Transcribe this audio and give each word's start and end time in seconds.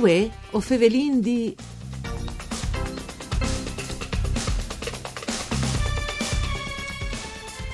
Uè, 0.00 0.30
o 0.52 0.60
fevelin 0.60 1.20
di... 1.20 1.54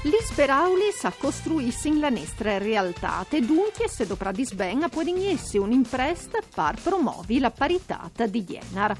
L'Isperaulis 0.02 1.04
a 1.04 1.12
costruissin 1.16 2.00
la 2.00 2.08
nostra 2.08 2.58
realtà 2.58 3.24
e 3.30 3.42
dunque 3.42 3.88
se 3.88 4.08
dovrà 4.08 4.32
disben 4.32 4.88
può 4.90 5.02
essere 5.04 5.60
un'impresta 5.60 6.40
per 6.52 6.74
promuovi 6.82 7.38
la 7.38 7.52
parità 7.52 8.10
di 8.28 8.42
Jenar. 8.42 8.96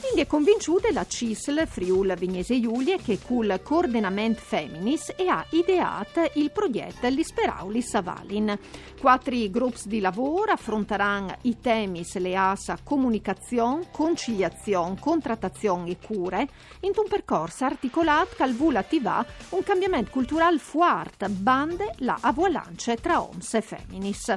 Quindi 0.00 0.22
è 0.22 0.26
convinciuta 0.26 0.90
la 0.92 1.06
CISL 1.06 1.66
Friul 1.66 2.14
Vignese 2.16 2.58
Giulie 2.58 2.96
che 2.96 3.18
col 3.24 3.60
coordinamento 3.62 4.40
Feminis 4.40 5.12
e 5.14 5.28
ha 5.28 5.44
ideato 5.50 6.22
il 6.34 6.50
progetto 6.50 7.06
L'Isperaulis 7.06 7.94
a 7.94 8.00
Valin. 8.00 8.58
Quattro 8.98 9.36
gruppi 9.50 9.82
di 9.84 10.00
lavoro 10.00 10.52
affronteranno 10.52 11.36
i 11.42 11.60
temi 11.60 12.04
le 12.14 12.34
asa 12.34 12.78
comunicazione, 12.82 13.88
conciliazione, 13.92 14.98
contrattazione 14.98 15.90
e 15.90 15.98
cure 16.02 16.48
in 16.80 16.92
un 16.96 17.08
percorso 17.08 17.66
articolato 17.66 18.36
che 18.36 18.52
vuole 18.52 18.78
attivare 18.78 19.28
un 19.50 19.62
cambiamento 19.62 20.10
culturale 20.10 20.58
fuerte, 20.58 21.28
bande 21.28 21.94
la 21.98 22.16
avalanche 22.20 22.96
tra 22.96 23.20
oms 23.20 23.54
e 23.54 23.60
feminis. 23.60 24.34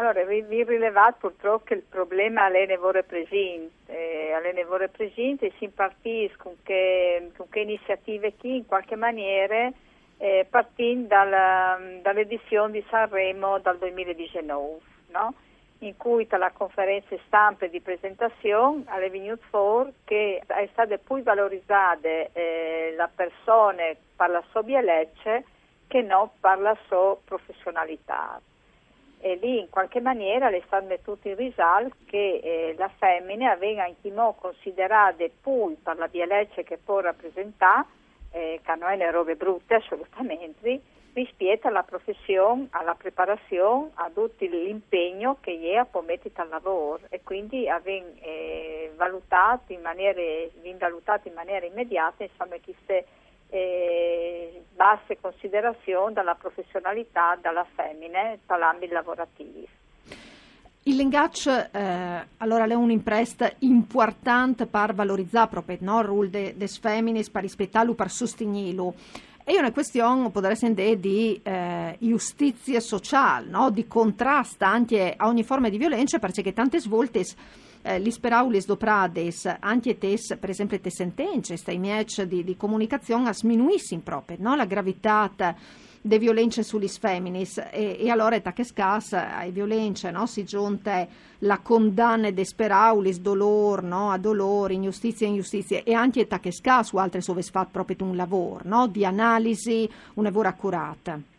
Allora, 0.00 0.24
vi, 0.24 0.64
rilevate 0.64 1.16
purtroppo 1.20 1.64
che 1.66 1.74
il 1.74 1.82
problema 1.82 2.50
è 2.50 2.64
nevore 2.64 3.02
presente, 3.02 3.92
eh, 3.92 4.32
alle 4.32 4.52
nevore 4.52 4.88
presente 4.88 5.52
si 5.58 5.64
impartisce 5.64 6.36
con 6.38 6.56
che, 6.62 7.30
che 7.50 7.60
iniziative 7.60 8.32
chi 8.38 8.56
in 8.56 8.64
qualche 8.64 8.96
maniera 8.96 9.70
eh, 10.16 10.46
partendo 10.48 11.06
dalla, 11.06 11.78
dall'edizione 12.00 12.72
di 12.72 12.84
Sanremo 12.88 13.58
dal 13.58 13.76
2019, 13.76 14.78
no? 15.08 15.34
in 15.80 15.94
cui 15.98 16.26
la 16.30 16.50
conferenza 16.50 17.14
stampa 17.26 17.66
di 17.66 17.82
presentazione 17.82 18.84
alle 18.86 19.10
venuto 19.10 19.42
fuori 19.50 19.92
che 20.04 20.40
è 20.46 20.68
stata 20.72 20.96
poi 20.96 21.20
valorizzata 21.20 22.08
eh, 22.08 22.94
la 22.96 23.10
persona 23.14 23.82
per 24.16 24.30
la 24.30 24.42
sua 24.48 24.62
bellezza 24.62 25.42
che 25.88 26.00
non 26.00 26.30
per 26.40 26.58
la 26.58 26.76
sua 26.86 27.18
professionalità 27.22 28.40
e 29.20 29.34
lì 29.36 29.60
in 29.60 29.68
qualche 29.68 30.00
maniera 30.00 30.48
le 30.48 30.62
stanno 30.66 30.88
mettute 30.88 31.30
in 31.30 31.36
risalto 31.36 31.94
che 32.06 32.40
eh, 32.42 32.74
la 32.78 32.88
femmina 32.88 33.54
venga 33.56 33.84
anche 33.84 34.12
considerata 34.38 35.24
poi 35.42 35.76
per 35.82 35.96
la 35.98 36.08
bellezza 36.08 36.62
che 36.62 36.78
può 36.78 37.00
rappresentare, 37.00 37.84
eh, 38.32 38.60
che 38.62 38.74
non 38.76 38.90
è 38.90 38.96
le 38.96 39.10
robe 39.10 39.36
brutte 39.36 39.74
assolutamente, 39.74 40.80
rispetto 41.12 41.68
alla 41.68 41.82
professione, 41.82 42.68
alla 42.70 42.94
preparazione, 42.94 43.90
a 43.94 44.10
tutto 44.12 44.44
l'impegno 44.46 45.36
che 45.40 45.58
ella 45.60 45.84
può 45.84 46.00
mettere 46.00 46.32
al 46.36 46.48
lavoro. 46.48 47.00
E 47.10 47.20
quindi 47.22 47.68
aver 47.68 48.04
eh, 48.22 48.92
valutato 48.96 49.72
in 49.72 49.82
maniera, 49.82 50.20
valutato 50.78 51.28
in 51.28 51.34
maniera 51.34 51.66
immediata 51.66 52.22
insomma, 52.22 52.56
chi 52.56 52.74
eh, 53.50 54.62
basse 54.74 55.18
considerazioni 55.20 56.14
dalla 56.14 56.34
professionalità 56.34 57.36
della 57.40 57.66
femmina 57.74 58.36
nell'ambito 58.46 58.94
lavorativo. 58.94 59.66
Il 60.84 60.96
Lengaccio 60.96 61.50
eh, 61.72 62.26
allora 62.38 62.64
è 62.64 62.72
un'impresta 62.72 63.52
importante 63.58 64.64
per 64.64 64.94
valorizzare 64.94 65.50
proprio 65.50 65.76
no, 65.80 66.00
il 66.00 66.06
ruolo 66.06 66.28
delle 66.28 66.56
de 66.56 66.66
femmine, 66.68 67.22
per 67.30 67.42
rispettarlo, 67.42 67.92
per 67.92 68.08
sostenerlo. 68.08 68.94
È 69.44 69.58
una 69.58 69.72
questione, 69.72 70.30
potrebbe 70.30 70.54
essere, 70.54 70.98
di 70.98 71.38
eh, 71.42 71.96
giustizia 71.98 72.80
sociale, 72.80 73.46
no? 73.50 73.68
di 73.70 73.86
contrasto 73.86 74.64
anche 74.64 75.12
a 75.14 75.26
ogni 75.26 75.42
forma 75.42 75.68
di 75.68 75.76
violenza, 75.76 76.18
perché 76.18 76.54
tante 76.54 76.80
svolte 76.80 77.24
eh, 77.82 77.98
l'isperaulis 77.98 78.66
doprades, 78.66 79.56
anche 79.60 79.98
tes, 79.98 80.36
per 80.38 80.50
esempio, 80.50 80.80
te 80.80 80.90
sentenze, 80.90 81.56
stai 81.56 81.78
miec 81.78 82.22
di, 82.22 82.44
di 82.44 82.56
comunicazione, 82.56 83.32
sminuissin 83.32 84.02
proprio, 84.02 84.36
no? 84.40 84.54
la 84.54 84.66
gravità 84.66 85.30
de 86.02 86.18
violenze 86.18 86.62
sugli 86.62 86.88
feminis 86.88 87.58
e, 87.58 87.98
e 88.00 88.08
allora 88.08 88.36
è 88.36 88.52
che 88.54 88.64
scassa 88.64 89.36
ai 89.36 89.50
violenze 89.50 90.10
no? 90.10 90.24
si 90.24 90.44
giunte 90.44 91.08
la 91.40 91.58
condanna 91.58 92.30
de 92.30 92.42
speraulis 92.42 93.18
dolor 93.18 93.82
no? 93.82 94.10
a 94.10 94.16
dolore 94.16 94.72
ingiustizia 94.72 95.26
ingiustizia 95.26 95.82
e 95.84 95.92
anche 95.92 96.26
che 96.26 96.52
scassa 96.52 96.82
su 96.84 96.96
altre 96.96 97.20
fa 97.20 97.66
proprio 97.66 97.96
un 98.00 98.16
lavoro 98.16 98.62
no? 98.64 98.86
di 98.86 99.04
analisi 99.04 99.88
un 100.14 100.24
lavoro 100.24 100.48
accurato 100.48 101.29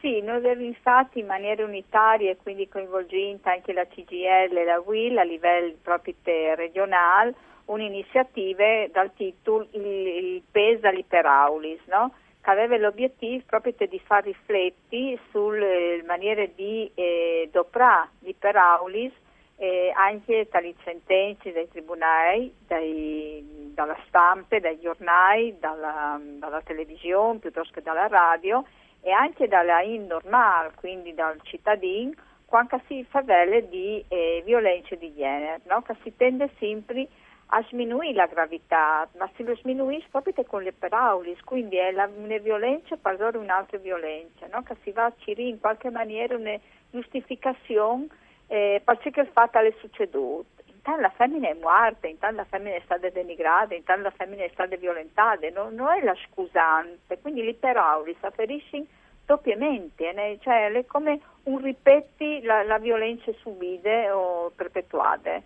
sì, 0.00 0.20
noi 0.22 0.36
abbiamo 0.36 0.62
infatti 0.62 1.18
in 1.18 1.26
maniera 1.26 1.64
unitaria 1.64 2.30
e 2.30 2.36
quindi 2.36 2.68
coinvolgente 2.68 3.48
anche 3.50 3.72
la 3.72 3.86
CGL 3.86 4.56
e 4.56 4.64
la 4.64 4.80
WIL 4.80 5.18
a 5.18 5.22
livello 5.22 5.74
proprio 5.82 6.14
regionale 6.54 7.34
un'iniziativa 7.66 8.88
dal 8.90 9.12
titolo 9.14 9.66
Il, 9.72 9.84
il 9.86 10.42
PES 10.50 10.84
all'Iperaulis, 10.84 11.80
no? 11.86 12.14
che 12.42 12.50
aveva 12.50 12.76
l'obiettivo 12.78 13.42
proprio 13.46 13.74
di 13.76 14.00
far 14.00 14.24
rifletti 14.24 15.18
sulle 15.30 16.02
maniere 16.06 16.52
di 16.54 16.90
eh, 16.94 17.48
doprà 17.52 18.08
l'Iperaulis 18.20 19.12
eh, 19.56 19.92
anche 19.94 20.48
dalle 20.50 20.74
sentenze 20.82 21.52
dai 21.52 21.68
tribunali, 21.68 22.52
dai, 22.66 23.72
dalla 23.74 23.96
stampa, 24.08 24.58
dai 24.58 24.80
giornali, 24.80 25.58
dalla, 25.58 26.18
dalla 26.38 26.62
televisione 26.62 27.38
piuttosto 27.38 27.74
che 27.74 27.82
dalla 27.82 28.06
radio 28.06 28.64
e 29.02 29.10
anche 29.10 29.48
dalla 29.48 29.82
in 29.82 30.06
normale, 30.06 30.72
quindi 30.76 31.14
dal 31.14 31.38
cittadino, 31.42 32.12
quando 32.44 32.80
si 32.86 33.06
parla 33.10 33.60
di 33.60 34.04
eh, 34.08 34.42
violenza 34.44 34.94
di 34.96 35.14
genere, 35.14 35.60
no? 35.68 35.82
che 35.82 35.94
si 36.02 36.14
tende 36.16 36.50
sempre 36.58 37.06
a 37.52 37.64
sminuire 37.68 38.12
la 38.12 38.26
gravità, 38.26 39.08
ma 39.16 39.28
si 39.34 39.42
lo 39.42 39.56
sminuisce 39.56 40.08
proprio 40.10 40.34
con 40.44 40.62
le 40.62 40.72
parole, 40.72 41.36
quindi 41.44 41.76
è 41.76 41.90
la, 41.92 42.08
una 42.12 42.38
violenza 42.38 42.96
per 42.96 43.36
un'altra 43.36 43.78
violenza, 43.78 44.46
no? 44.52 44.62
che 44.62 44.76
si 44.82 44.90
va 44.90 45.06
a 45.06 45.12
cirire 45.18 45.48
in 45.48 45.60
qualche 45.60 45.90
maniera 45.90 46.36
una 46.36 46.58
giustificazione 46.90 48.06
eh, 48.48 48.80
per 48.84 48.98
ciò 48.98 49.10
che 49.10 49.20
il 49.20 49.30
fatto 49.32 49.58
è 49.58 49.72
succeduto. 49.78 50.59
Intanto 50.80 51.02
la 51.02 51.10
femmina 51.10 51.48
è 51.50 51.56
morta, 51.60 52.06
intanto 52.06 52.36
la 52.36 52.46
femmina 52.48 52.76
è 52.76 52.80
stata 52.84 53.10
denigrata, 53.10 53.74
intanto 53.74 54.04
la 54.04 54.14
femmina 54.16 54.44
è 54.44 54.50
stata 54.50 54.76
violentata, 54.76 55.46
non, 55.50 55.74
non 55.74 55.88
è 55.92 56.02
la 56.02 56.16
scusante, 56.26 57.18
quindi 57.20 57.42
l'iperaulis 57.42 58.16
afferisce 58.20 58.86
doppiamente, 59.26 60.10
né? 60.12 60.38
cioè 60.40 60.70
è 60.70 60.86
come 60.86 61.20
un 61.44 61.60
ripetti 61.60 62.40
la, 62.42 62.62
la 62.62 62.78
violenza 62.78 63.30
subite 63.42 64.10
o 64.10 64.50
perpetuate. 64.56 65.42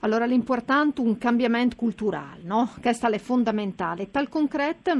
Allora 0.00 0.24
l'importante 0.24 1.02
è 1.02 1.04
un 1.04 1.18
cambiamento 1.18 1.74
culturale, 1.74 2.42
no? 2.44 2.72
Questo 2.80 3.08
è 3.08 3.18
fondamentale. 3.18 4.12
Tal 4.12 4.28
concreto 4.28 4.92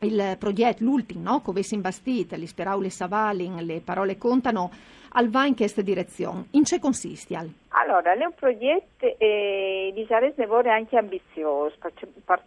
il 0.00 0.36
progetto, 0.38 0.84
l'ultimo, 0.84 1.22
no? 1.22 1.40
come 1.40 1.62
si 1.62 1.74
imbastite, 1.74 2.36
le 2.36 2.46
speraule 2.46 2.90
savalin, 2.90 3.56
le 3.56 3.80
parole 3.80 4.16
contano, 4.16 4.70
al 5.16 5.30
va 5.30 5.46
in 5.46 5.56
questa 5.56 5.82
direzione. 5.82 6.46
In 6.52 6.64
che 6.64 6.78
consiste? 6.78 7.34
Al? 7.34 7.50
Allora, 7.68 8.12
è 8.12 8.24
un 8.24 8.34
progetto 8.34 9.16
eh, 9.18 9.90
di 9.94 10.04
Sarese 10.06 10.46
vuole 10.46 10.70
anche 10.70 10.96
ambizioso, 10.96 11.74
per 11.78 12.42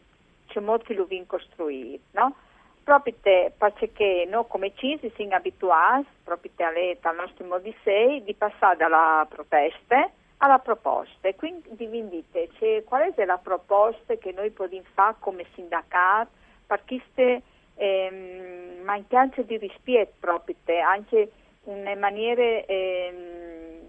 c'è 0.47 0.59
molto 0.59 0.85
che 0.85 0.93
lo 0.93 1.05
viene 1.05 1.25
costruito, 1.25 2.03
no? 2.11 2.35
proprio 2.83 3.13
perché 3.55 4.27
noi 4.27 4.45
come 4.47 4.71
CISI 4.75 5.11
siamo 5.15 5.35
abituati, 5.35 6.07
proprio 6.23 6.51
al 6.57 7.15
nostro 7.15 7.45
modo 7.45 7.71
di 8.23 8.33
passare 8.35 8.77
dalla 8.77 9.27
protesta 9.29 10.09
alla 10.37 10.57
proposta. 10.57 11.31
Quindi 11.33 11.85
vi 11.85 12.07
dite, 12.07 12.49
cioè, 12.57 12.83
qual 12.83 13.13
è 13.13 13.25
la 13.25 13.37
proposta 13.37 14.15
che 14.15 14.31
noi 14.31 14.49
possiamo 14.49 14.85
fare 14.93 15.15
come 15.19 15.45
sindacato 15.53 16.29
per 16.65 16.81
queste 16.85 17.41
ehm, 17.75 18.83
mancanze 18.83 19.45
di 19.45 19.57
rispetto 19.57 20.13
proprio 20.19 20.55
anche 20.81 21.31
in 21.71 21.99
maniere 21.99 22.65
ehm, 22.65 23.79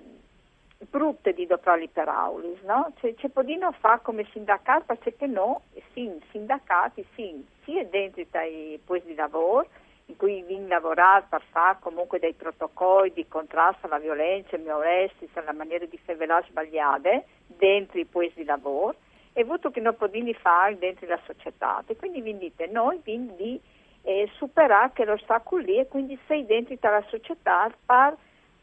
brutte 0.88 1.32
di 1.32 1.46
doprali 1.46 1.88
per 1.88 2.08
aulis, 2.08 2.60
no? 2.62 2.92
Cioè, 3.00 3.14
c'è 3.14 3.28
podino 3.28 3.72
fa 3.72 3.98
come 4.02 4.26
sindacato, 4.32 4.94
perché 4.96 5.26
no, 5.26 5.62
sì, 5.92 6.10
sindacati, 6.30 7.06
sì, 7.14 7.44
sia 7.64 7.84
dentro 7.84 8.20
i 8.22 8.80
posti 8.84 9.08
di 9.08 9.14
lavoro, 9.14 9.68
in 10.06 10.16
cui 10.16 10.42
viene 10.42 10.66
lavorato 10.66 11.26
per 11.30 11.42
fare 11.50 11.78
comunque 11.80 12.18
dei 12.18 12.32
protocolli 12.32 13.12
di 13.12 13.28
contrasto 13.28 13.86
alla 13.86 13.98
violenza, 13.98 14.56
alle 14.56 14.64
molestie, 14.64 15.28
alla 15.34 15.52
maniera 15.52 15.84
di 15.84 15.98
fare 15.98 16.44
sbagliate 16.48 17.24
dentro 17.46 17.98
i 17.98 18.06
posti 18.06 18.40
di 18.40 18.44
lavoro, 18.44 18.96
e 19.32 19.42
avuto 19.42 19.70
che 19.70 19.80
non 19.80 19.94
possiamo 19.96 20.32
fare 20.32 20.78
dentro 20.78 21.06
la 21.06 21.20
società. 21.24 21.84
E 21.86 21.96
quindi 21.96 22.20
vi 22.20 22.36
dite, 22.36 22.66
noi 22.66 23.00
quindi 23.02 23.60
eh, 24.02 24.28
superare 24.34 24.92
che 24.94 25.04
l'ostacolo 25.04 25.62
lì 25.62 25.78
e 25.78 25.86
quindi 25.86 26.18
sei 26.26 26.46
dentro 26.46 26.76
la 26.80 27.04
società 27.08 27.70
per 27.84 28.16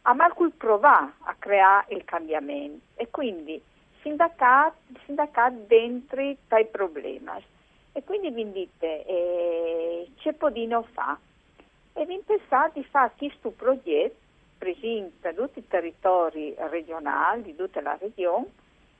a 0.10 0.14
Marcul 0.14 0.52
provare 0.52 1.12
a 1.24 1.36
creare 1.38 1.94
il 1.94 2.06
cambiamento 2.06 2.86
e 2.96 3.10
quindi 3.10 3.62
sindacato, 4.02 4.78
sindacato 5.06 5.56
dentro 5.68 6.22
i 6.22 6.38
problemi. 6.72 7.30
E 7.92 8.04
quindi 8.04 8.30
vi 8.30 8.52
dite, 8.52 9.06
eh, 9.06 10.10
c'è 10.18 10.34
podino 10.34 10.86
fa. 10.94 11.18
E 11.94 12.06
vi 12.06 12.22
pensate 12.26 12.80
di 12.80 12.86
fare 12.86 13.12
questo 13.18 13.50
progetto 13.50 14.26
presenta 14.58 15.34
tutti 15.34 15.60
i 15.60 15.68
territori 15.68 16.56
regionali 16.58 17.44
di 17.44 17.56
tutta 17.56 17.82
la 17.82 17.98
regione 18.00 18.48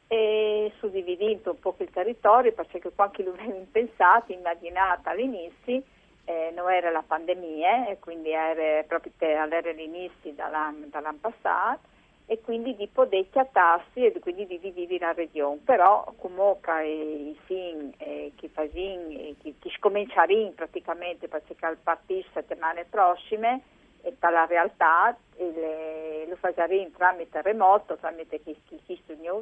e 0.08 0.72
suddividendo 0.78 1.52
un 1.52 1.60
po' 1.60 1.76
il 1.78 1.90
territorio 1.90 2.54
perché 2.54 2.82
qualche 2.94 3.24
lo 3.24 3.34
aveva 3.34 3.56
pensato, 3.72 4.32
immaginato 4.32 5.10
all'inizio 5.10 5.84
eh, 6.28 6.52
non 6.54 6.70
era 6.70 6.92
la 6.92 7.04
pandemia 7.08 7.88
e 7.88 8.00
quindi 8.00 8.32
era 8.32 8.84
proprio 8.84 9.14
all'era 9.40 9.72
l'inizio 9.72 10.34
dall'anno, 10.34 10.88
dall'anno 10.90 11.20
passato 11.22 11.96
e 12.26 12.42
quindi 12.42 12.76
di 12.76 12.88
poter 12.88 13.30
chiattarsi 13.30 14.04
e 14.04 14.20
quindi 14.20 14.46
di 14.46 14.60
dividere 14.60 15.06
la 15.06 15.14
regione. 15.14 15.62
Però 15.64 16.14
comunque 16.18 16.86
i 16.86 17.38
fin 17.46 17.94
eh, 18.00 18.34
che 18.36 18.50
fasin, 18.50 19.38
che, 19.42 19.54
che 19.58 19.70
scominciarin 19.78 20.54
praticamente 20.54 21.30
perché 21.30 21.56
il 21.66 21.78
partito 21.82 22.28
settimane 22.34 22.84
prossime 22.84 23.62
e 24.02 24.14
dalla 24.20 24.46
realtà 24.46 25.16
le, 25.38 26.26
lo 26.28 26.36
facerin 26.36 26.92
tramite 26.92 27.42
remoto, 27.42 27.96
tramite 27.96 28.42
chi, 28.44 28.54
chi, 28.68 28.82
chi 28.86 29.00
studia 29.04 29.34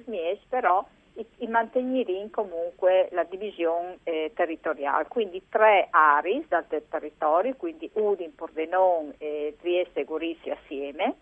però 0.48 0.86
e 1.16 1.48
mantenere 1.48 2.30
comunque 2.30 3.08
la 3.12 3.24
divisione 3.24 4.00
eh, 4.04 4.32
territoriale, 4.36 5.08
quindi 5.08 5.42
tre 5.50 5.88
aree 5.90 6.44
dal 6.48 6.66
territorio, 6.68 7.56
quindi 7.56 7.90
Udin, 7.94 8.36
Pordenone, 8.36 9.16
eh, 9.18 9.56
Trieste 9.60 10.02
e 10.02 10.06
Gorizia 10.06 10.58
assieme, 10.62 11.16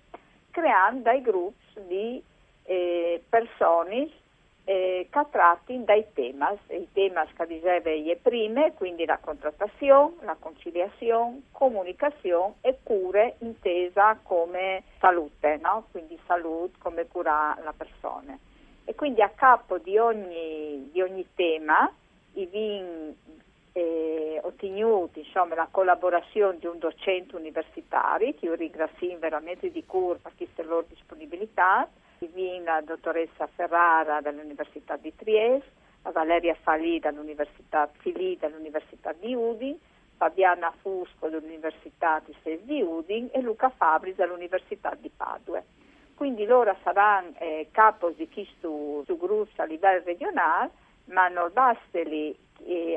creando 0.49 1.09
dei 1.09 1.21
gruppi 1.21 1.81
di 1.87 2.23
eh, 2.63 3.21
persone 3.29 4.09
eh, 4.65 5.07
trattano 5.09 5.83
dai 5.83 6.05
temi, 6.13 6.43
i 6.69 6.87
temi 6.93 7.19
che 7.35 7.47
dicevo 7.47 7.89
io 7.89 8.17
prima, 8.21 8.71
quindi 8.71 9.05
la 9.05 9.19
contrattazione, 9.19 10.15
la 10.21 10.37
conciliazione, 10.39 11.41
comunicazione 11.51 12.55
e 12.61 12.77
cure 12.81 13.35
intesa 13.39 14.17
come 14.23 14.83
salute, 14.99 15.59
no? 15.61 15.85
quindi 15.91 16.17
salute 16.25 16.77
come 16.79 17.05
cura 17.07 17.57
la 17.61 17.73
persona 17.75 18.37
e 18.85 18.95
quindi 18.95 19.21
a 19.21 19.29
capo 19.29 19.77
di 19.77 19.97
ogni, 19.97 20.89
di 20.91 21.01
ogni 21.01 21.25
tema 21.35 21.91
i 22.33 22.45
vin 22.47 23.15
eh, 23.71 24.39
ottenuti 24.43 25.19
insomma, 25.19 25.55
la 25.55 25.67
collaborazione 25.69 26.57
di 26.59 26.67
un 26.67 26.77
docente 26.79 27.35
universitario 27.35 28.33
che 28.33 28.45
io 28.45 28.53
ringrazio 28.53 29.17
veramente 29.19 29.71
di 29.71 29.85
cuore 29.85 30.19
per 30.19 30.33
questa 30.35 30.63
loro 30.63 30.85
disponibilità 30.87 31.87
i 32.19 32.27
vin 32.27 32.63
la 32.63 32.81
dottoressa 32.81 33.47
Ferrara 33.47 34.21
dall'Università 34.21 34.97
di 34.97 35.13
Trieste 35.15 35.81
la 36.03 36.11
Valeria 36.11 36.55
Falì 36.61 36.99
dall'Università, 36.99 37.89
Filì 37.99 38.37
dall'Università 38.37 39.13
di 39.13 39.33
Udin 39.33 39.77
Fabiana 40.17 40.73
Fusco 40.81 41.29
dall'Università 41.29 42.21
di 42.43 42.81
Udin 42.81 43.29
e 43.31 43.41
Luca 43.41 43.69
Fabris 43.69 44.15
dall'Università 44.15 44.95
di 44.99 45.09
Padua 45.15 45.63
quindi 46.15 46.45
loro 46.45 46.75
saranno 46.83 47.33
eh, 47.39 47.67
capo 47.71 48.11
di 48.11 48.27
questo 48.29 49.03
gruppo 49.17 49.61
a 49.61 49.65
livello 49.65 50.03
regionale, 50.05 50.71
ma 51.05 51.27
non 51.27 51.49
basta 51.51 52.01
lì, 52.03 52.35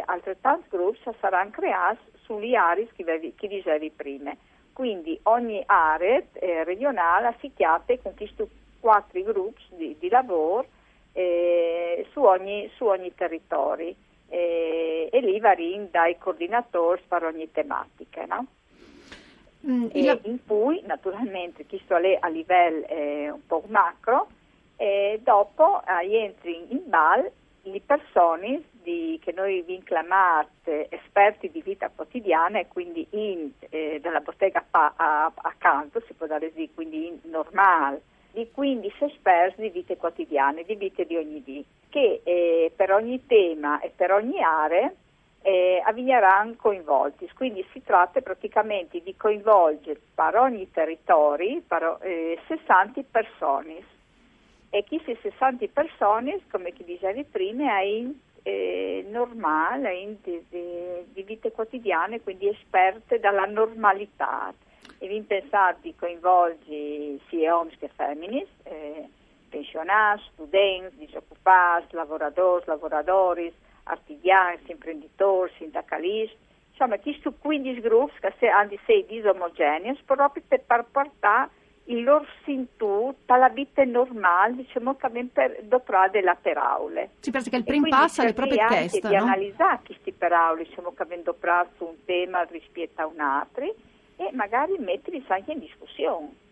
altrettanti 0.04 0.68
gruppi 0.70 1.00
saranno 1.20 1.50
creati 1.50 2.00
sulle 2.22 2.56
aree 2.56 2.88
che, 2.94 3.32
che 3.36 3.48
dicevi 3.48 3.90
prima. 3.90 4.34
Quindi 4.72 5.18
ogni 5.24 5.62
area 5.64 6.22
eh, 6.34 6.64
regionale 6.64 7.34
si 7.40 7.50
chiama 7.54 7.82
con 8.02 8.14
questi 8.14 8.46
quattro 8.78 9.22
gruppi 9.22 9.62
di, 9.70 9.96
di 9.98 10.08
lavoro 10.10 10.66
eh, 11.12 12.06
su, 12.10 12.20
ogni, 12.20 12.70
su, 12.76 12.84
ogni, 12.84 13.14
territorio 13.14 13.94
eh, 14.28 15.08
e 15.10 15.20
lì 15.20 15.40
varino 15.40 15.88
dai 15.90 16.18
coordinatori 16.18 17.00
per 17.08 17.24
ogni 17.24 17.50
tematica. 17.50 18.26
No? 18.26 18.46
Mm, 19.68 19.86
il... 19.92 20.20
in 20.24 20.38
cui 20.46 20.82
naturalmente 20.84 21.66
questo 21.66 21.96
è 21.96 22.16
a 22.20 22.28
livello 22.28 22.86
eh, 22.86 23.30
un 23.30 23.46
po' 23.46 23.62
macro 23.68 24.28
e 24.76 25.20
dopo 25.22 25.82
eh, 25.86 26.16
entri 26.16 26.66
in 26.68 26.82
bal 26.84 27.30
le 27.62 27.80
persone 27.84 28.62
di, 28.86 29.18
che 29.22 29.32
noi 29.32 29.62
vi 29.62 29.82
chiamiamo 29.82 30.48
esperti 30.88 31.50
di 31.50 31.60
vita 31.60 31.90
quotidiana 31.94 32.60
e 32.60 32.68
quindi 32.68 33.06
in, 33.10 33.50
eh, 33.70 33.98
dalla 34.00 34.20
bottega 34.20 34.64
a, 34.70 34.92
a, 34.94 35.32
accanto, 35.34 36.00
si 36.06 36.14
può 36.14 36.26
dare 36.26 36.50
così, 36.52 36.70
quindi 36.72 37.08
in 37.08 37.18
normale, 37.24 38.02
di 38.32 38.48
15 38.52 39.04
esperti 39.04 39.62
di 39.62 39.70
vite 39.70 39.96
quotidiane, 39.96 40.62
di 40.62 40.76
vite 40.76 41.04
di 41.06 41.16
ogni 41.16 41.42
dì, 41.42 41.64
che 41.88 42.20
eh, 42.22 42.72
per 42.74 42.92
ogni 42.92 43.26
tema 43.26 43.80
e 43.80 43.90
per 43.94 44.12
ogni 44.12 44.40
area 44.40 44.92
eh, 45.46 45.80
avvegneranno 45.84 46.54
coinvolti. 46.56 47.30
Quindi 47.32 47.64
si 47.72 47.80
tratta 47.84 48.20
praticamente 48.20 49.00
di 49.00 49.14
coinvolgere 49.16 50.00
per 50.12 50.34
ogni 50.34 50.68
territorio 50.72 51.62
per, 51.64 51.98
eh, 52.00 52.36
60 52.48 53.02
persone. 53.08 53.94
E 54.70 54.84
queste 54.88 55.16
60 55.22 55.66
persone, 55.72 56.40
come 56.50 56.72
ti 56.72 56.82
dicevi 56.82 57.24
prima, 57.24 57.78
è 57.78 58.04
eh, 58.42 59.06
normale, 59.08 59.94
in, 59.94 60.16
di, 60.20 60.44
di, 60.48 61.22
vite 61.22 61.52
quotidiane, 61.52 62.20
quindi 62.20 62.48
esperte 62.48 63.20
dalla 63.20 63.44
normalità. 63.44 64.52
E 64.98 65.06
vi 65.06 65.20
pensate 65.20 65.78
di 65.82 65.94
coinvolgere 65.94 67.20
sia 67.28 67.54
uomini 67.54 67.76
che 67.78 67.88
femmine, 67.94 68.46
eh, 68.64 69.08
pensionati, 69.48 70.22
studenti, 70.32 70.96
disoccupati, 70.96 71.94
lavoratori, 71.94 72.64
lavoratori, 72.66 73.54
artigiani, 73.86 74.58
imprenditori, 74.66 75.52
sindacalisti, 75.56 76.36
insomma, 76.70 76.98
questi 76.98 77.32
15 77.38 77.80
gruppi 77.80 78.20
che 78.38 78.48
hanno 78.48 78.76
sei 78.84 79.04
disomogenei 79.06 79.98
proprio 80.04 80.42
per 80.48 80.84
portare 80.90 81.50
il 81.88 82.02
loro 82.02 82.26
sintù 82.44 83.14
dalla 83.24 83.48
vita 83.48 83.84
normale, 83.84 84.54
diciamo 84.54 84.96
che 84.96 85.08
per 85.32 85.62
doprare 85.62 86.20
la 86.20 86.34
peraule. 86.34 87.10
Sì, 87.20 87.30
perché 87.30 87.56
il 87.56 87.64
primo 87.64 87.88
passo 87.88 88.22
è 88.22 88.34
proprio 88.34 88.66
questo, 88.66 89.08
di 89.08 89.14
analizzare 89.14 89.80
questi 89.84 90.12
peraule, 90.12 90.64
diciamo 90.64 90.92
che 90.92 91.04
vengono 91.04 91.32
doprare 91.32 91.68
su 91.76 91.84
un 91.84 92.04
tema 92.04 92.42
rispetto 92.42 93.02
a 93.02 93.06
un 93.06 93.20
altro 93.20 93.64
e 94.16 94.30
magari 94.32 94.76
metterli 94.78 95.24
anche 95.28 95.52
in 95.52 95.60
discussione. 95.60 96.44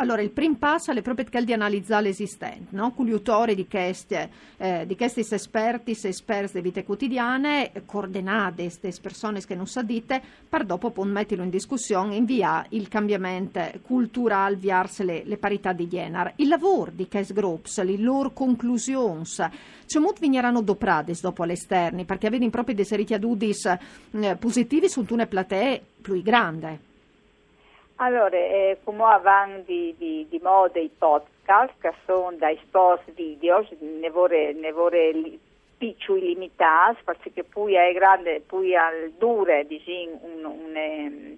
Allora, 0.00 0.22
il 0.22 0.30
primo 0.30 0.54
passo 0.56 0.92
è 0.92 1.02
proprio 1.02 1.26
di 1.42 1.52
analizzare 1.52 2.04
l'esistente, 2.04 2.68
no? 2.76 2.92
con 2.92 3.04
gli 3.04 3.10
autori 3.10 3.56
di 3.56 3.66
questi, 3.66 4.16
eh, 4.56 4.86
di 4.86 4.96
questi 4.96 5.26
esperti, 5.28 5.98
esperti 6.00 6.58
di 6.58 6.60
vite 6.60 6.84
quotidiane, 6.84 7.72
coordinate 7.84 8.62
queste 8.62 8.92
persone 9.02 9.44
che 9.44 9.56
non 9.56 9.66
sa 9.66 9.82
dite, 9.82 10.22
per 10.48 10.64
dopo 10.64 10.92
poi 10.92 11.08
metterlo 11.08 11.42
in 11.42 11.50
discussione 11.50 12.14
e 12.14 12.18
inviare 12.18 12.68
il 12.70 12.86
cambiamento 12.86 13.60
culturale 13.82 14.54
verso 14.54 15.02
le, 15.02 15.22
le 15.24 15.36
parità 15.36 15.72
di 15.72 15.88
genere. 15.88 16.34
Il 16.36 16.46
lavoro 16.46 16.92
di 16.94 17.08
questi 17.08 17.32
gruppi, 17.32 17.68
le 17.82 17.96
loro 17.96 18.30
conclusioni, 18.32 19.24
c'è 19.24 19.98
molto 19.98 20.20
vigneranno 20.20 20.62
doprate 20.62 21.12
dopo 21.20 21.42
all'esterni, 21.42 22.04
perché 22.04 22.28
avete 22.28 22.48
proprio 22.50 22.76
dei 22.76 22.84
seriti 22.84 23.14
adudis 23.14 23.66
eh, 23.66 24.36
positivi 24.36 24.88
su 24.88 25.04
una 25.10 25.26
platee 25.26 25.82
più 26.00 26.22
grande. 26.22 26.86
Allora, 28.00 28.36
eh, 28.36 28.78
come 28.84 29.02
avanti 29.02 29.92
di, 29.98 30.24
di, 30.28 30.40
moda 30.40 30.78
i 30.78 30.88
podcast, 30.96 31.72
che 31.80 31.92
sono 32.06 32.36
dai 32.36 32.56
post 32.70 33.10
video, 33.12 33.66
ne 33.80 34.08
vorrei, 34.10 34.54
ne 34.54 34.70
vorrei 34.70 35.40
piccoli 35.76 36.20
limitati, 36.20 37.00
perché 37.04 37.42
poi 37.42 37.74
è 37.74 37.92
grande, 37.92 38.40
poi 38.46 38.76
al 38.76 39.14
dure 39.18 39.66
disin, 39.66 40.16
un, 40.22 40.44
un, 40.44 40.76
un, 40.76 41.36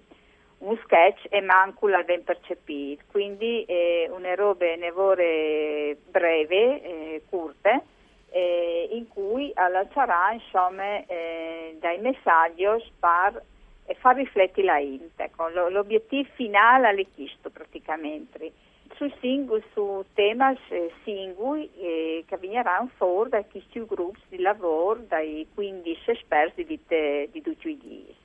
un, 0.59 0.77
sketch 0.83 1.25
e 1.31 1.41
manco 1.41 1.87
la 1.87 2.03
ben 2.03 2.23
percepito, 2.23 3.05
quindi 3.09 3.63
eh, 3.65 4.07
una 4.11 4.35
robe 4.35 4.75
nevore 4.75 5.97
breve, 6.11 6.81
eh, 6.83 7.23
curte, 7.27 7.81
eh, 8.29 8.87
in 8.91 9.07
cui 9.07 9.51
lanciarà 9.55 10.31
insomma 10.31 11.03
eh, 11.07 11.75
dai 11.79 11.97
messaggi 11.97 12.65
per 12.99 13.41
eh, 13.85 13.95
far 13.95 14.15
riflettere 14.15 14.65
la 14.65 14.79
mente. 14.79 15.23
Ecco, 15.23 15.47
l'obiettivo 15.69 16.27
finale 16.35 16.91
è 16.91 17.05
chiesto 17.13 17.49
praticamente 17.49 18.51
su 18.95 19.11
singoli, 19.19 19.63
su 19.73 20.03
temi 20.13 20.57
eh, 20.69 20.91
singoli 21.03 21.69
eh, 21.77 22.23
che 22.27 22.37
verranno 22.37 22.89
fuori 22.97 23.29
da 23.29 23.43
questi 23.43 23.83
gruppi 23.85 24.19
di 24.29 24.39
lavoro, 24.39 24.99
dai 25.07 25.47
15 25.53 26.11
esperti 26.11 26.65
di, 26.65 26.79
te, 26.85 27.29
di 27.31 27.41
tutti 27.41 27.69
i 27.69 27.77
giorni. 27.77 28.15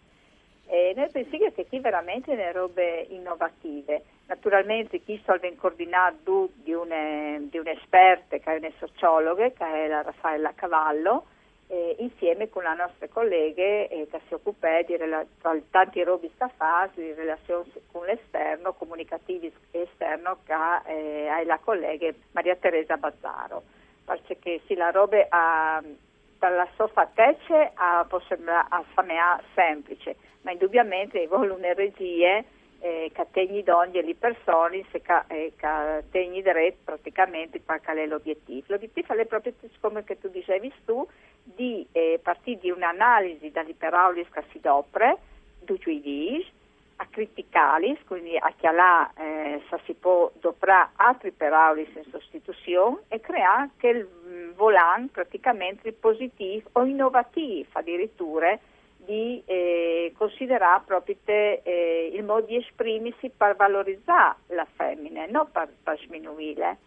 E 0.69 0.93
noi 0.97 1.09
pensiamo 1.11 1.53
che 1.55 1.67
qui 1.67 1.79
veramente 1.79 2.35
sono 2.35 2.53
robe 2.53 3.07
innovative. 3.11 4.03
Naturalmente 4.27 5.01
chi 5.01 5.19
sta 5.23 5.39
ben 5.39 5.57
coordinato 5.57 6.51
di, 6.55 6.73
un'esperta 6.73 8.37
che 8.39 8.53
è 8.53 8.59
una 8.59 8.73
sociologa, 8.79 9.49
che 9.51 9.65
è 9.65 9.87
la 9.87 10.03
Raffaella 10.03 10.53
Cavallo, 10.55 11.27
eh, 11.69 11.97
insieme 11.99 12.49
con 12.49 12.63
le 12.63 12.75
nostre 12.75 13.09
colleghe 13.09 13.89
eh, 13.89 14.07
che 14.09 14.21
si 14.29 14.35
occupa 14.35 14.83
di 14.83 14.97
rela- 14.97 15.27
tanti 15.71 16.03
robi 16.03 16.31
staffati 16.35 17.01
di 17.01 17.13
relazioni 17.13 17.71
con 17.91 18.05
l'esterno, 18.07 18.73
comunicativi 18.75 19.53
esterno 19.73 20.39
che 20.45 20.55
eh, 20.87 21.27
è 21.27 21.45
la 21.45 21.59
collega 21.59 22.13
Maria 22.33 22.57
Teresa 22.57 22.97
Bazzaro. 22.97 23.63
Perché 24.05 24.61
sì, 24.67 24.75
la 24.75 24.91
roba 24.91 25.27
ha, 25.29 25.83
dalla 26.39 26.69
sua 26.77 26.87
fattezza 26.87 27.73
può 28.09 28.21
sembrare 28.29 29.43
semplice, 29.55 30.17
ma 30.43 30.53
indubbiamente 30.53 31.27
vuole 31.27 31.51
una 31.51 31.73
regia 31.73 32.45
eh, 32.81 33.11
che 33.13 33.27
tegni 33.31 33.63
d'ogni 33.63 34.03
le 34.03 34.15
persone 34.15 34.85
se 34.91 35.01
che, 35.01 35.23
eh, 35.29 35.53
che 35.57 36.05
tegni 36.11 36.43
diretto 36.43 36.79
praticamente 36.85 37.63
qual 37.63 37.81
è 37.81 38.07
l'obiettivo. 38.07 38.65
L'obiettivo 38.69 39.15
è 39.15 39.27
proprio 39.27 39.53
come 39.81 40.05
che 40.05 40.19
tu 40.19 40.29
dicevi 40.29 40.73
tu, 40.85 41.07
di 41.43 41.87
eh, 41.93 42.19
partire 42.23 42.61
di 42.61 42.71
un'analisi 42.71 43.51
dall'iperaulis 43.51 44.29
che 44.31 44.45
si 44.51 44.61
dopre, 44.61 45.17
du 45.61 45.77
giudiz, 45.79 46.47
a 46.97 47.07
criticalis, 47.11 47.99
quindi 48.07 48.37
a 48.37 48.53
chialà 48.57 49.13
eh, 49.15 49.63
se 49.69 49.79
si 49.85 49.95
può 49.95 50.31
doprare 50.41 50.91
altri 50.97 51.29
iperaulis 51.29 51.95
in 51.95 52.05
sostituzione 52.11 53.03
e 53.09 53.21
creare 53.21 53.61
anche 53.61 53.89
il 53.89 54.09
mm, 54.09 54.53
volant 54.53 55.11
praticamente 55.11 55.93
positivo 55.93 56.71
o 56.73 56.85
innovativo 56.85 57.69
addirittura 57.73 58.59
di 59.07 59.43
eh, 59.47 60.13
considerare 60.17 60.83
proprio 60.85 61.17
te, 61.25 61.61
eh, 61.63 62.11
il 62.13 62.25
modo 62.25 62.47
di 62.47 62.57
esprimersi 62.57 63.31
per 63.35 63.57
valorizzare 63.57 64.37
la 64.49 64.67
femmina, 64.77 65.25
non 65.27 65.49
per, 65.51 65.69
per 65.83 65.99
sminuire. 66.01 66.79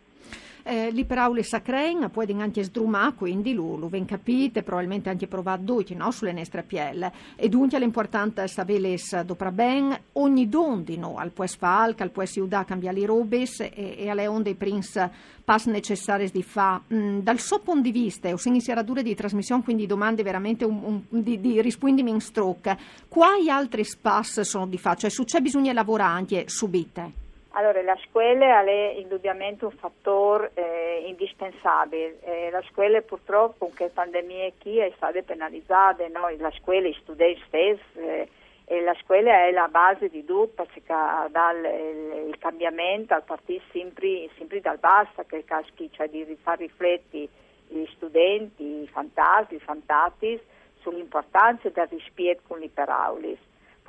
Eh, 0.64 0.92
L'iperaule 0.92 1.44
sacren 1.44 2.10
può 2.12 2.24
anche 2.38 2.64
sdrumare, 2.64 3.14
quindi 3.14 3.54
lo, 3.54 3.76
lo 3.76 3.88
ven 3.88 4.06
capite, 4.06 4.64
probabilmente 4.64 5.10
anche 5.10 5.28
provare 5.28 5.64
duci 5.64 5.96
no? 5.96 6.12
sulle 6.12 6.34
nostre 6.34 6.64
pielle. 6.64 7.12
E 7.36 7.50
dunque 7.50 7.80
l'importante 7.80 8.44
è 8.44 8.48
sapere 8.48 8.96
dopo 9.26 9.52
ben 9.52 9.98
ogni 10.14 10.48
dondino 10.50 11.16
al 11.18 11.32
può 11.32 11.46
fare, 11.48 11.96
al 11.98 12.12
può 12.12 12.26
si 12.26 12.40
udà 12.40 12.66
cambiare 12.66 13.00
le 13.00 13.06
robe 13.06 13.46
e, 13.58 13.96
e 13.98 14.10
alle 14.10 14.28
onde 14.28 14.56
prince 14.56 15.38
pass 15.44 15.66
necessarie 15.66 16.30
di 16.30 16.44
fa. 16.44 16.82
Mm, 16.94 17.20
dal 17.20 17.40
suo 17.40 17.60
punto 17.60 17.82
di 17.82 17.92
vista, 17.92 18.32
o 18.32 18.38
se 18.38 18.50
iniziare 18.50 18.84
dure 18.84 19.02
di 19.02 19.16
trasmissione, 19.16 19.64
quindi 19.64 19.88
domande 19.88 20.22
veramente 20.22 20.66
un, 20.66 21.02
un, 21.10 21.24
di, 21.24 21.40
di 21.40 21.62
rispondimi 21.62 22.12
in 22.12 22.20
stroke, 22.20 22.78
quali 23.08 23.50
altri 23.50 23.84
spass 23.84 24.42
sono 24.42 24.68
di 24.68 24.78
fa? 24.78 24.94
Cioè 24.94 25.10
su 25.10 25.24
c'è 25.24 25.40
bisogna 25.40 25.74
lavorare 25.74 26.14
anche 26.14 26.44
subite? 26.48 27.29
Allora, 27.54 27.82
la 27.82 27.98
scuola 28.08 28.64
è 28.64 28.94
indubbiamente 28.98 29.66
un 29.66 29.72
fattore 29.72 30.52
eh, 30.54 31.04
indispensabile. 31.08 32.20
Eh, 32.22 32.50
la 32.52 32.62
scuola 32.70 33.02
purtroppo, 33.02 33.68
con 33.68 33.88
la 33.88 33.90
pandemia 33.92 34.52
qui, 34.62 34.78
è 34.78 34.92
stata 34.96 35.20
penalizzata, 35.24 36.08
no? 36.10 36.30
la 36.38 36.52
scuola, 36.52 36.88
i 36.88 36.98
studenti 37.02 37.42
stessi, 37.48 37.82
eh, 37.96 38.30
e 38.66 38.82
la 38.82 38.96
scuola 39.02 39.48
è 39.48 39.52
la 39.52 39.68
base 39.68 40.10
di 40.10 40.24
tutto, 40.24 40.64
perché 40.64 40.84
dà 40.86 41.52
il, 41.52 42.28
il, 42.28 42.38
cambiamento 42.38 43.16
a 43.16 43.22
partire 43.22 43.64
sempre, 43.72 44.30
sempre 44.38 44.62
dal 44.62 44.78
basso, 44.78 45.24
che 45.26 45.44
caschi, 45.44 45.90
cioè 45.92 46.08
di 46.08 46.38
far 46.40 46.60
riflettere 46.60 47.30
gli 47.68 47.86
studenti, 47.96 48.84
i 48.84 48.88
fantasi, 48.88 49.56
i 49.56 49.60
fantatis, 49.60 50.40
sull'importanza 50.82 51.70
del 51.70 51.88
rispetto 51.88 52.42
con 52.48 52.60
l'iperaulis 52.60 53.40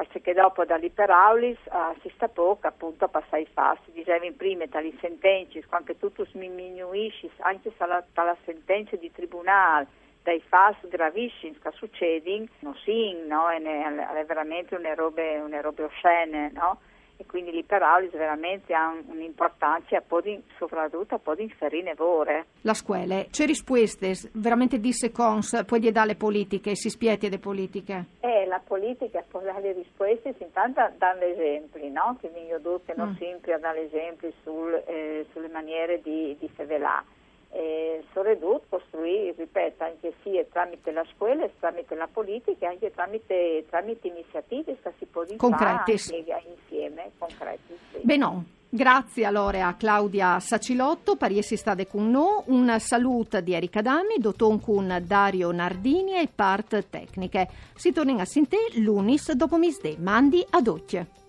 perché 0.06 0.32
dopo 0.32 0.64
dall'iperaulis 0.64 1.58
uh, 1.66 1.98
si 2.00 2.10
sta 2.14 2.28
poco 2.28 2.66
appunto 2.66 3.04
a 3.04 3.08
passare 3.08 3.42
i 3.42 3.48
fasti, 3.52 3.92
dicevi 3.92 4.32
prima 4.32 4.64
dalle 4.66 4.92
sentenze, 5.00 5.64
quando 5.66 5.94
tu 5.94 6.10
sminuisci 6.26 7.30
anche 7.40 7.72
dalla 7.76 8.36
sentenza 8.44 8.96
di 8.96 9.10
tribunale, 9.12 9.86
dai 10.22 10.40
fasti 10.48 10.88
gravissimi 10.88 11.58
che 11.58 11.70
succedono, 11.72 12.46
non 12.60 12.74
si, 12.84 13.16
no? 13.26 13.48
è, 13.50 14.24
veramente 14.26 14.74
una 14.74 14.94
roba, 14.94 15.22
una 15.42 15.60
roba 15.60 15.84
oscene, 15.84 16.50
no? 16.52 16.80
Quindi 17.30 17.52
l'iperaulis 17.52 18.10
veramente 18.10 18.74
ha 18.74 18.92
un'importanza 19.06 20.02
di, 20.20 20.42
soprattutto 20.58 21.18
può 21.18 21.34
inferire 21.36 21.94
vore. 21.94 22.46
La 22.62 22.74
scuola, 22.74 23.24
c'è 23.30 23.46
risposte 23.46 24.14
veramente 24.32 24.80
disse 24.80 25.12
cons, 25.12 25.62
poi 25.64 25.78
di 25.78 25.92
dare 25.92 26.16
politiche, 26.16 26.74
si 26.74 26.90
spieti 26.90 27.30
le 27.30 27.38
politiche? 27.38 28.04
Eh, 28.18 28.46
la 28.46 28.60
politica 28.66 29.22
può 29.28 29.38
dare 29.40 29.72
risposte 29.72 30.34
intanto 30.38 30.80
dando 30.98 31.24
esempi, 31.24 31.88
no? 31.88 32.16
Che 32.20 32.32
io 32.48 32.58
che 32.84 32.94
non 32.96 33.10
mm. 33.10 33.16
sempre 33.16 33.54
a 33.54 33.58
dare 33.58 33.86
esempi 33.86 34.34
sul, 34.42 34.82
eh, 34.86 35.24
sulle 35.32 35.48
maniere 35.48 36.00
di, 36.02 36.36
di 36.36 36.48
fevelà 36.48 37.00
eh, 37.52 38.04
Soredut 38.12 38.62
costruì, 38.68 39.32
ripeto, 39.36 39.82
anche 39.82 40.14
sì 40.22 40.44
tramite 40.50 40.92
la 40.92 41.04
scuola, 41.14 41.48
tramite 41.58 41.94
la 41.94 42.08
politica, 42.10 42.68
anche 42.68 42.90
tramite, 42.92 43.64
tramite 43.68 44.08
iniziative 44.08 44.76
che 44.80 44.92
si 44.98 45.06
può 45.06 45.24
fare 45.24 45.82
insieme, 45.88 47.10
concreti. 47.18 47.76
Sì. 47.92 47.98
Benon. 48.02 48.58
Grazie 48.72 49.24
allora 49.24 49.66
a 49.66 49.74
Claudia 49.74 50.38
Sacilotto, 50.38 51.16
pariesi 51.16 51.56
stade 51.56 51.88
con 51.88 52.08
noi, 52.08 52.44
un 52.46 52.72
saluto 52.78 53.40
di 53.40 53.52
Erika 53.52 53.82
Dami, 53.82 54.18
dotton 54.18 54.60
con 54.60 55.02
Dario 55.04 55.50
Nardini 55.50 56.20
e 56.20 56.28
part 56.32 56.88
tecniche. 56.88 57.48
Si 57.74 57.90
torna 57.90 58.22
a 58.22 58.24
sentire 58.24 58.78
l'unis 58.78 59.32
dopo 59.32 59.56
misde, 59.56 59.96
mandi 59.98 60.46
ad 60.48 60.68
occhio. 60.68 61.19